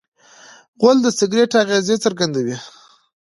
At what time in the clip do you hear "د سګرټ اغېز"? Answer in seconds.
1.01-1.89